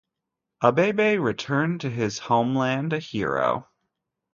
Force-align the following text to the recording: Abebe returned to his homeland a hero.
Abebe 0.63 1.19
returned 1.21 1.79
to 1.81 1.89
his 1.91 2.17
homeland 2.17 2.91
a 2.91 2.97
hero. 2.97 3.69